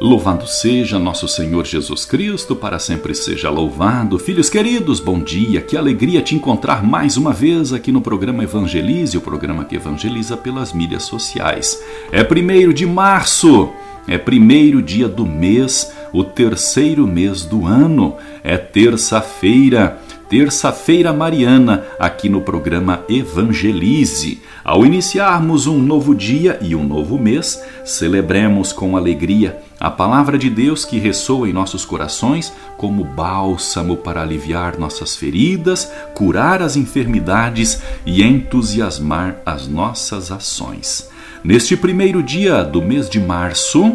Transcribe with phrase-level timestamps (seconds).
[0.00, 4.18] Louvado seja nosso Senhor Jesus Cristo, para sempre seja louvado.
[4.18, 9.16] Filhos queridos, bom dia, que alegria te encontrar mais uma vez aqui no programa Evangelize,
[9.16, 11.80] o programa que evangeliza pelas mídias sociais.
[12.10, 13.70] É primeiro de março,
[14.08, 22.28] é primeiro dia do mês, o terceiro mês do ano, é terça-feira terça-feira mariana, aqui
[22.28, 24.42] no programa Evangelize.
[24.64, 30.48] Ao iniciarmos um novo dia e um novo mês, celebremos com alegria a palavra de
[30.48, 37.82] Deus que ressoa em nossos corações como bálsamo para aliviar nossas feridas, curar as enfermidades
[38.06, 41.10] e entusiasmar as nossas ações.
[41.42, 43.94] Neste primeiro dia do mês de março,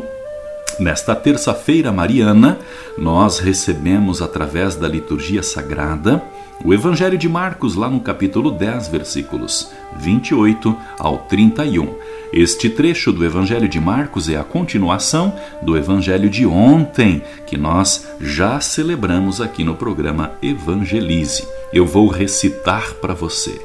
[0.79, 2.57] Nesta terça-feira mariana,
[2.97, 6.23] nós recebemos através da liturgia sagrada
[6.63, 11.95] o Evangelho de Marcos, lá no capítulo 10, versículos 28 ao 31.
[12.31, 18.07] Este trecho do Evangelho de Marcos é a continuação do Evangelho de ontem, que nós
[18.21, 21.45] já celebramos aqui no programa Evangelize.
[21.73, 23.59] Eu vou recitar para você.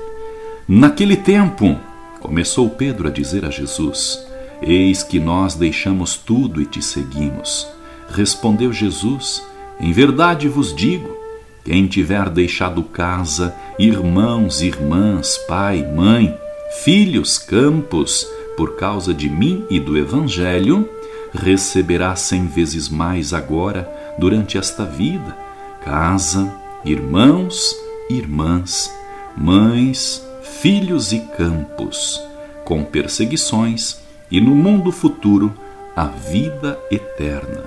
[0.66, 1.78] Naquele tempo,
[2.20, 4.24] começou Pedro a dizer a Jesus:
[4.66, 7.68] Eis que nós deixamos tudo e te seguimos.
[8.08, 9.44] Respondeu Jesus:
[9.78, 11.14] Em verdade vos digo:
[11.62, 16.34] quem tiver deixado casa, irmãos, irmãs, pai, mãe,
[16.82, 20.88] filhos, campos, por causa de mim e do Evangelho,
[21.32, 25.36] receberá cem vezes mais agora, durante esta vida,
[25.84, 26.50] casa,
[26.84, 27.76] irmãos,
[28.08, 28.90] irmãs,
[29.36, 30.24] mães,
[30.60, 32.22] filhos e campos,
[32.64, 35.52] com perseguições e no mundo futuro
[35.96, 37.64] a vida eterna.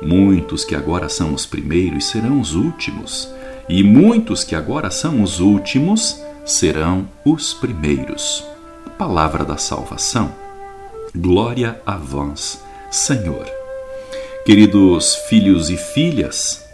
[0.00, 3.32] Muitos que agora são os primeiros serão os últimos,
[3.68, 8.44] e muitos que agora são os últimos serão os primeiros.
[8.98, 10.32] Palavra da salvação.
[11.14, 13.46] Glória a vós, Senhor.
[14.44, 16.64] Queridos filhos e filhas,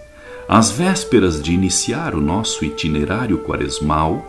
[0.48, 4.24] às vésperas de iniciar o nosso itinerário quaresmal,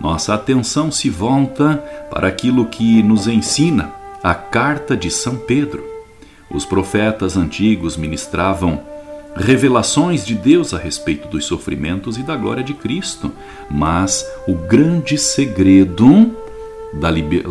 [0.00, 1.76] nossa atenção se volta
[2.10, 5.84] para aquilo que nos ensina a carta de São Pedro.
[6.48, 8.80] Os profetas antigos ministravam
[9.34, 13.32] revelações de Deus a respeito dos sofrimentos e da glória de Cristo,
[13.70, 16.36] mas o grande segredo
[16.92, 17.08] da,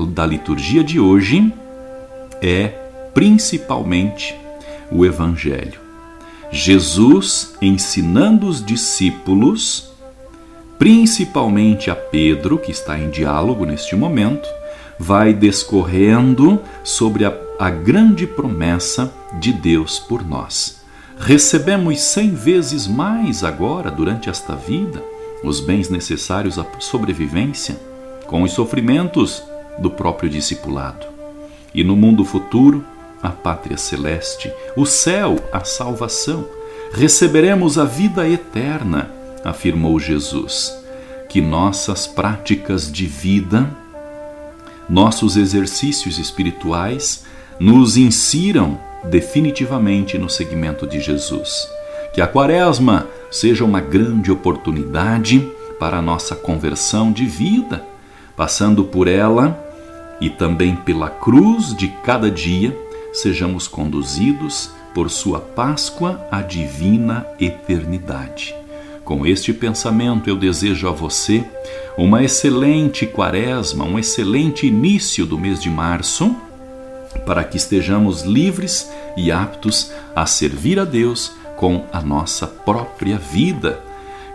[0.08, 1.52] da liturgia de hoje
[2.42, 2.68] é
[3.14, 4.36] principalmente
[4.92, 5.80] o Evangelho.
[6.52, 9.92] Jesus ensinando os discípulos,
[10.78, 14.48] principalmente a Pedro, que está em diálogo neste momento,
[15.02, 20.84] vai descorrendo sobre a, a grande promessa de Deus por nós.
[21.18, 25.04] Recebemos cem vezes mais agora, durante esta vida,
[25.44, 27.76] os bens necessários à sobrevivência,
[28.28, 29.42] com os sofrimentos
[29.80, 31.08] do próprio discipulado.
[31.74, 32.86] E no mundo futuro,
[33.24, 36.48] a pátria celeste, o céu, a salvação.
[36.94, 39.10] Receberemos a vida eterna,
[39.44, 40.72] afirmou Jesus.
[41.28, 43.68] Que nossas práticas de vida
[44.91, 47.24] nossos exercícios espirituais
[47.57, 51.66] nos insiram definitivamente no seguimento de Jesus.
[52.13, 57.85] Que a Quaresma seja uma grande oportunidade para a nossa conversão de vida,
[58.35, 59.57] passando por ela
[60.19, 62.78] e também pela cruz de cada dia,
[63.13, 68.61] sejamos conduzidos por Sua Páscoa à divina eternidade.
[69.04, 71.44] Com este pensamento, eu desejo a você
[71.98, 76.36] uma excelente quaresma, um excelente início do mês de março,
[77.26, 83.80] para que estejamos livres e aptos a servir a Deus com a nossa própria vida.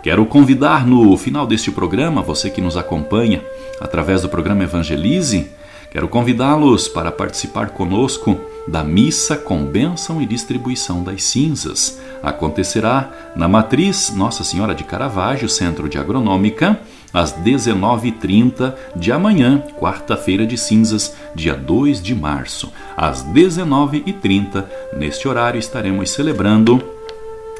[0.03, 3.43] Quero convidar no final deste programa, você que nos acompanha
[3.81, 5.49] através do programa Evangelize,
[5.91, 11.99] quero convidá-los para participar conosco da missa com bênção e distribuição das cinzas.
[12.21, 16.79] Acontecerá na Matriz Nossa Senhora de Caravaggio, Centro de Agronômica,
[17.13, 22.71] às 19h30 de amanhã, quarta-feira de cinzas, dia 2 de março.
[22.95, 24.65] Às 19h30,
[24.97, 26.83] neste horário, estaremos celebrando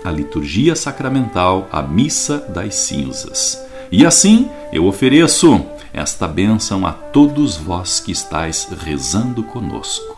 [0.03, 3.63] a liturgia sacramental, a Missa das Cinzas.
[3.91, 10.16] E assim eu ofereço esta bênção a todos vós que estáis rezando conosco.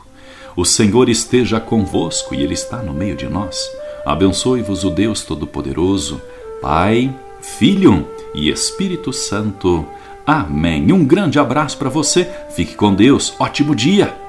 [0.55, 3.71] O Senhor esteja convosco e Ele está no meio de nós.
[4.05, 6.21] Abençoe-vos o Deus Todo-Poderoso,
[6.61, 9.85] Pai, Filho e Espírito Santo.
[10.25, 10.91] Amém.
[10.91, 12.29] Um grande abraço para você.
[12.51, 13.33] Fique com Deus.
[13.39, 14.28] Ótimo dia.